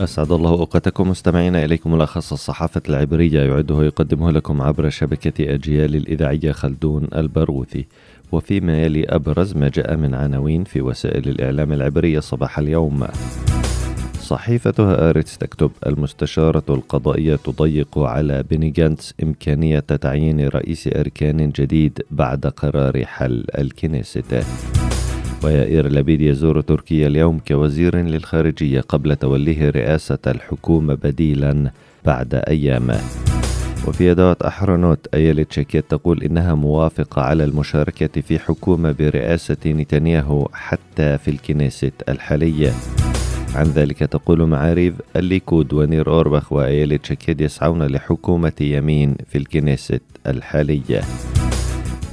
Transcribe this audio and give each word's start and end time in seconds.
أسعد 0.00 0.32
الله 0.32 0.50
أوقاتكم 0.50 1.08
مستمعين. 1.08 1.56
إليكم 1.56 1.92
ملخص 1.92 2.32
الصحافة 2.32 2.82
العبرية 2.88 3.40
يعده 3.40 3.74
ويقدمه 3.74 4.30
لكم 4.30 4.62
عبر 4.62 4.88
شبكة 4.90 5.54
أجيال 5.54 5.96
الإذاعية 5.96 6.52
خلدون 6.52 7.08
البروثي 7.16 7.86
وفيما 8.32 8.82
يلي 8.82 9.04
أبرز 9.04 9.56
ما 9.56 9.68
جاء 9.68 9.96
من 9.96 10.14
عناوين 10.14 10.64
في 10.64 10.80
وسائل 10.80 11.28
الإعلام 11.28 11.72
العبرية 11.72 12.20
صباح 12.20 12.58
اليوم. 12.58 13.06
صحيفة 14.20 14.74
هآرتس 14.78 15.38
تكتب 15.38 15.70
المستشارة 15.86 16.64
القضائية 16.68 17.36
تضيق 17.36 17.98
على 17.98 18.42
بيني 18.42 18.70
جانتس 18.70 19.14
إمكانية 19.22 19.80
تعيين 19.80 20.48
رئيس 20.48 20.86
أركان 20.86 21.50
جديد 21.50 22.02
بعد 22.10 22.46
قرار 22.46 23.04
حل 23.04 23.44
الكنيست 23.58 24.44
ويائير 25.44 26.20
يزور 26.20 26.60
تركيا 26.60 27.06
اليوم 27.06 27.38
كوزير 27.48 27.96
للخارجية 27.96 28.80
قبل 28.80 29.16
توليه 29.16 29.70
رئاسة 29.70 30.18
الحكومة 30.26 30.94
بديلا 30.94 31.70
بعد 32.06 32.34
أيام. 32.34 32.90
وفي 33.88 34.10
يديعوت 34.10 34.42
أحرونوت 34.42 35.06
أييليت 35.14 35.44
شاكيد 35.44 35.84
تقول 35.90 36.22
إنها 36.22 36.54
موافقة 36.54 37.22
على 37.22 37.44
المشاركة 37.44 38.20
في 38.20 38.38
حكومة 38.38 38.92
برئاسة 38.92 39.56
نتنياهو 39.66 40.48
حتى 40.52 41.18
في 41.18 41.30
الكنيست 41.30 41.92
الحالية. 42.08 42.72
عن 43.54 43.66
ذلك 43.66 43.98
تقول 43.98 44.46
معاريف 44.46 44.94
الليكود 45.16 45.72
ونير 45.72 46.08
أوربخ 46.10 46.52
وأييليت 46.52 46.98
شاكيد 46.98 47.40
يسعون 47.40 47.82
لحكومة 47.82 48.52
يمين 48.60 49.16
في 49.28 49.38
الكنيست 49.38 50.02
الحالية. 50.26 51.00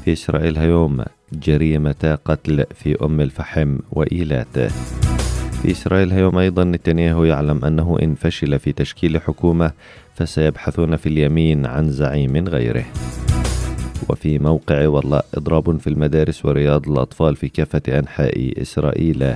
في 0.06 0.14
إسرائيل 0.14 0.58
هيوم 0.58 1.04
جريمة 1.40 2.18
قتل 2.26 2.66
في 2.76 3.06
أم 3.06 3.22
الفحم 3.22 3.78
وإيلاته. 3.92 4.68
في 5.62 5.72
إسرائيل 5.72 6.12
هيوم 6.12 6.38
أيضا 6.38 6.64
نتنياهو 6.64 7.24
يعلم 7.24 7.66
أنه 7.66 7.98
إن 8.02 8.16
فشل 8.16 8.60
في 8.60 8.72
تشكيل 8.72 9.22
حكومة 9.22 9.72
فسيبحثون 10.16 10.96
في 10.96 11.10
اليمين 11.10 11.66
عن 11.66 11.90
زعيم 11.90 12.48
غيره. 12.48 12.86
وفي 14.10 14.40
موقع 14.40 14.88
والله 14.88 15.22
إضراب 15.34 15.78
في 15.78 15.88
المدارس 15.88 16.46
ورياض 16.46 16.90
الأطفال 16.90 17.36
في 17.36 17.50
كافة 17.50 18.00
أنحاء 18.00 18.62
إسرائيل. 18.62 19.34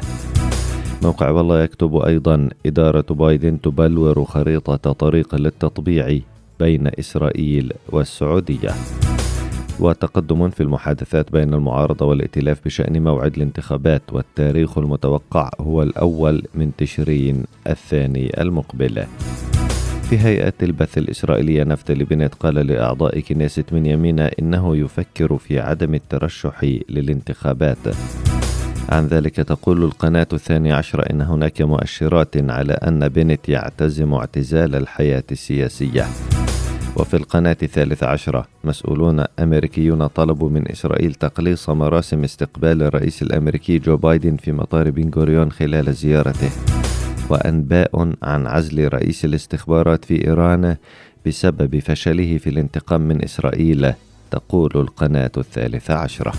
موقع 1.04 1.30
والله 1.30 1.64
يكتب 1.64 1.96
أيضا 1.96 2.50
إدارة 2.66 3.14
بايدن 3.14 3.62
تبلور 3.62 4.24
خريطة 4.24 4.94
طريق 4.94 5.36
للتطبيع 5.36 6.20
بين 6.60 6.88
إسرائيل 7.00 7.74
والسعودية. 7.90 8.70
وتقدم 9.80 10.50
في 10.50 10.64
المحادثات 10.64 11.32
بين 11.32 11.54
المعارضة 11.54 12.06
والائتلاف 12.06 12.66
بشأن 12.66 13.04
موعد 13.04 13.36
الانتخابات 13.36 14.02
والتاريخ 14.12 14.78
المتوقع 14.78 15.50
هو 15.60 15.84
الأول 15.84 16.44
من 16.56 16.72
تشرين 16.78 17.44
الثاني 17.68 18.42
المقبل. 18.42 19.06
في 20.10 20.20
هيئة 20.20 20.54
البث 20.62 20.98
الإسرائيلية 20.98 21.64
نفتلي 21.64 22.04
بنت 22.04 22.36
قال 22.36 22.56
لأعضاء 22.56 23.20
كنيسة 23.20 23.64
من 23.72 23.86
يمينة 23.86 24.32
إنه 24.40 24.78
يفكر 24.78 25.38
في 25.38 25.60
عدم 25.60 25.96
الترشح 25.96 26.64
للانتخابات. 26.90 27.78
عن 28.90 29.08
ذلك 29.08 29.36
تقول 29.36 29.84
القناة 29.84 30.28
الثانية 30.34 30.74
عشر 30.74 31.12
إن 31.12 31.22
هناك 31.22 31.62
مؤشرات 31.62 32.52
على 32.52 32.74
أن 32.74 33.10
بنت 33.10 33.50
يعتزم 33.50 34.14
اعتزال 34.14 34.76
الحياة 34.76 35.24
السياسية. 35.32 36.06
وفي 36.96 37.14
القناة 37.14 37.58
الثالثة 37.64 38.08
عشرة 38.08 38.48
مسؤولون 38.64 39.24
أمريكيون 39.40 40.08
طلبوا 40.08 40.50
من 40.50 40.72
إسرائيل 40.72 41.14
تقليص 41.14 41.70
مراسم 41.70 42.24
استقبال 42.24 42.84
الرئيس 42.84 43.22
الأمريكي 43.22 43.80
جو 43.80 43.98
بايدن 43.98 44.36
في 44.36 44.52
مطار 44.52 44.90
بن 44.90 45.12
غوريون 45.16 45.52
خلال 45.52 45.94
زيارته. 45.94 46.50
وأنباء 47.30 48.14
عن 48.24 48.48
عزل 48.48 48.94
رئيس 48.94 49.26
الاستخبارات 49.26 50.06
في 50.06 50.28
إيران 50.28 50.76
بسبب 51.26 51.80
فشله 51.80 52.38
في 52.38 52.50
الانتقام 52.50 53.02
من 53.02 53.24
إسرائيل 53.24 53.94
تقول 54.32 54.72
القناة 54.76 55.32
الثالثة 55.38 55.94
عشرة. 55.94 56.34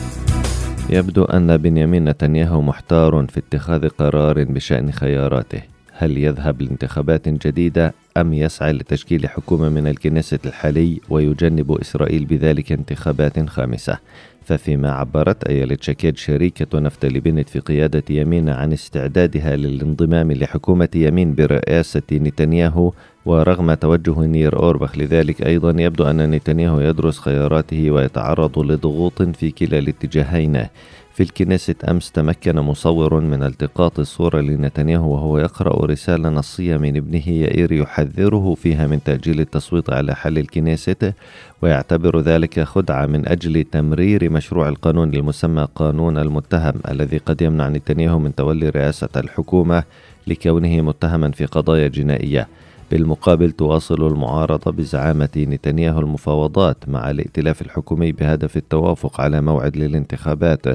يبدو 0.90 1.24
أن 1.24 1.56
بنيامين 1.56 2.04
نتنياهو 2.04 2.62
محتار 2.62 3.26
في 3.26 3.38
اتخاذ 3.38 3.88
قرار 3.88 4.44
بشأن 4.44 4.92
خياراته. 4.92 5.62
هل 5.92 6.18
يذهب 6.18 6.62
لانتخابات 6.62 7.28
جديدة 7.28 7.94
أم 8.20 8.32
يسعى 8.34 8.72
لتشكيل 8.72 9.28
حكومة 9.28 9.68
من 9.68 9.86
الكنيسة 9.86 10.38
الحالي 10.46 11.00
ويجنب 11.10 11.72
إسرائيل 11.72 12.24
بذلك 12.24 12.72
انتخابات 12.72 13.48
خامسة. 13.48 13.98
ففيما 14.44 14.92
عبرت 14.92 15.44
أيالة 15.44 15.76
شاكيد 15.80 16.16
شريكة 16.16 16.78
نفتالي 16.78 17.20
بنت 17.20 17.48
في 17.48 17.58
قيادة 17.58 18.02
يمين 18.10 18.48
عن 18.48 18.72
استعدادها 18.72 19.56
للانضمام 19.56 20.32
لحكومة 20.32 20.88
يمين 20.94 21.34
برئاسة 21.34 22.02
نتنياهو 22.12 22.92
ورغم 23.26 23.74
توجه 23.74 24.20
نير 24.20 24.56
أوربخ 24.56 24.98
لذلك 24.98 25.42
أيضا 25.42 25.82
يبدو 25.82 26.04
أن 26.04 26.30
نتنياهو 26.30 26.80
يدرس 26.80 27.18
خياراته 27.18 27.90
ويتعرض 27.90 28.58
لضغوط 28.58 29.22
في 29.22 29.50
كلا 29.50 29.78
الاتجاهين. 29.78 30.66
في 31.20 31.26
الكنيسة 31.26 31.74
أمس 31.88 32.12
تمكن 32.12 32.56
مصور 32.56 33.20
من 33.20 33.42
التقاط 33.42 33.98
الصورة 33.98 34.40
لنتنياهو 34.40 35.12
وهو 35.12 35.38
يقرأ 35.38 35.86
رسالة 35.86 36.28
نصية 36.28 36.76
من 36.76 36.96
ابنه 36.96 37.28
يائير 37.28 37.72
يحذره 37.72 38.54
فيها 38.54 38.86
من 38.86 39.02
تأجيل 39.02 39.40
التصويت 39.40 39.90
على 39.90 40.14
حل 40.14 40.38
الكنيسة 40.38 41.12
ويعتبر 41.62 42.20
ذلك 42.20 42.60
خدعة 42.60 43.06
من 43.06 43.28
أجل 43.28 43.64
تمرير 43.64 44.30
مشروع 44.30 44.68
القانون 44.68 45.14
المسمى 45.14 45.68
قانون 45.74 46.18
المتهم 46.18 46.74
الذي 46.90 47.18
قد 47.18 47.42
يمنع 47.42 47.68
نتنياهو 47.68 48.18
من 48.18 48.34
تولي 48.34 48.68
رئاسة 48.68 49.08
الحكومة 49.16 49.84
لكونه 50.26 50.80
متهما 50.80 51.30
في 51.30 51.44
قضايا 51.44 51.88
جنائية. 51.88 52.48
بالمقابل 52.90 53.50
تواصل 53.50 54.06
المعارضة 54.06 54.70
بزعامة 54.70 55.28
نتنياهو 55.36 56.00
المفاوضات 56.00 56.76
مع 56.88 57.10
الائتلاف 57.10 57.62
الحكومي 57.62 58.12
بهدف 58.12 58.56
التوافق 58.56 59.20
على 59.20 59.40
موعد 59.40 59.76
للانتخابات 59.76 60.66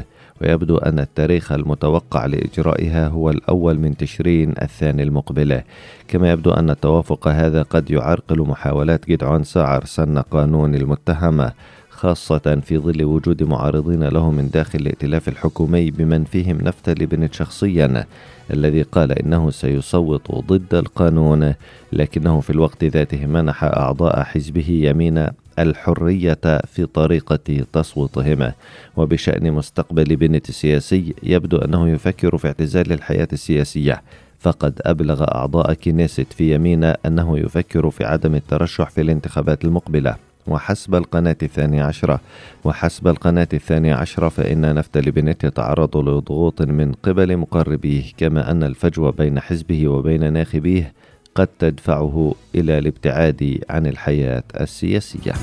ويبدو 0.42 0.78
أن 0.78 1.00
التاريخ 1.00 1.52
المتوقع 1.52 2.26
لإجرائها 2.26 3.08
هو 3.08 3.30
الأول 3.30 3.80
من 3.80 3.98
تشرين 3.98 4.54
الثاني 4.62 5.04
المقبلة 5.04 5.64
كما 6.08 6.32
يبدو 6.32 6.52
أن 6.52 6.70
التوافق 6.70 7.28
هذا 7.28 7.62
قد 7.62 7.92
يعرقل 7.92 8.40
محاولات 8.42 9.10
جدعون 9.10 9.44
ساعر 9.44 9.86
سن 9.86 10.18
قانون 10.18 10.76
المتهمة. 10.76 11.52
خاصة 11.96 12.62
في 12.66 12.78
ظل 12.78 13.04
وجود 13.04 13.44
معارضين 13.44 14.04
له 14.04 14.32
من 14.32 14.50
داخل 14.50 14.80
الائتلاف 14.80 15.28
الحكومي 15.28 15.92
بمن 15.92 16.24
فيهم 16.24 16.58
نفتلي 16.62 17.06
بنت 17.06 17.34
شخصيا 17.34 18.06
الذي 18.54 18.82
قال 18.82 19.12
إنه 19.12 19.50
سيصوت 19.50 20.32
ضد 20.32 20.74
القانون 20.74 21.54
لكنه 21.94 22.40
في 22.40 22.50
الوقت 22.50 22.84
ذاته 22.84 23.26
منح 23.26 23.64
أعضاء 23.64 24.24
حزبه 24.24 24.70
يمين 24.70 25.28
الحرية 25.60 26.62
في 26.68 26.86
طريقة 26.86 27.66
تصويتهم. 27.74 28.52
وبشأن 28.98 29.52
مستقبل 29.52 30.16
بنت 30.16 30.50
السياسي 30.50 31.16
يبدو 31.24 31.58
أنه 31.58 31.90
يفكر 31.90 32.38
في 32.38 32.48
اعتزال 32.48 32.92
الحياة 32.92 33.28
السياسية. 33.34 34.02
فقد 34.40 34.82
أبلغ 34.82 35.24
أعضاء 35.24 35.74
كنيست 35.74 36.34
في 36.34 36.56
يمينة 36.56 36.96
أنه 37.06 37.40
يفكر 37.40 37.90
في 37.90 38.06
عدم 38.06 38.36
الترشح 38.36 38.90
في 38.90 39.02
الانتخابات 39.02 39.66
المقبلة. 39.66 40.16
وحسب 40.48 40.96
القناة 40.96 41.38
الثانية 41.44 41.84
عشرة. 41.84 42.20
وحسب 42.64 43.08
القناة 43.08 43.48
الثانية 43.54 43.96
عشرة 43.96 44.30
فإن 44.30 44.76
نفتلي 44.76 45.12
بنت 45.12 45.44
يتعرض 45.44 45.98
لضغوط 45.98 46.62
من 46.62 46.92
قبل 46.92 47.38
مقربيه 47.38 48.04
كما 48.18 48.52
أن 48.52 48.64
الفجوة 48.64 49.12
بين 49.12 49.40
حزبه 49.40 49.88
وبين 49.88 50.34
ناخبيه 50.34 50.94
قد 51.36 51.48
تدفعه 51.60 52.36
إلى 52.56 52.78
الابتعاد 52.78 53.60
عن 53.70 53.88
الحياة 53.88 54.44
السياسية. 54.60 55.34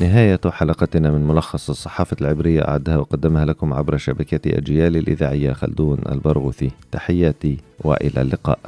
نهاية 0.00 0.40
حلقتنا 0.46 1.10
من 1.10 1.28
ملخص 1.28 1.70
الصحافة 1.70 2.16
العبرية 2.20 2.68
أعدها 2.68 2.96
وقدمها 2.96 3.44
لكم 3.44 3.72
عبر 3.72 3.96
شبكة 3.96 4.58
أجيال 4.58 4.96
الإذاعية 4.96 5.52
خلدون 5.52 5.98
البرغوثي. 6.12 6.70
تحياتي 6.92 7.56
وإلى 7.84 8.22
اللقاء. 8.22 8.58